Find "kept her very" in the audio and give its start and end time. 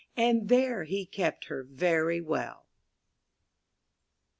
1.05-2.21